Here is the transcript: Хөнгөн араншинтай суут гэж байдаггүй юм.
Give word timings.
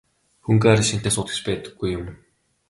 Хөнгөн 0.45 0.71
араншинтай 0.73 1.11
суут 1.13 1.29
гэж 1.31 1.39
байдаггүй 1.45 1.89
юм. 1.97 2.03